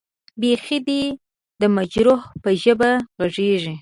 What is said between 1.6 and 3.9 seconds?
د مجروح به ژبه غږېږې.